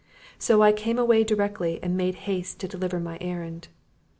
So 0.39 0.63
I 0.63 0.71
came 0.71 0.97
away 0.97 1.23
directly, 1.23 1.79
and 1.83 1.95
made 1.95 2.15
haste 2.25 2.57
to 2.61 2.67
deliver 2.67 2.99
my 2.99 3.19
errand." 3.21 3.67